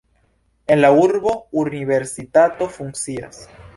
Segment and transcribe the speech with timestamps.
[0.75, 3.45] En la urbo universitato funkcias.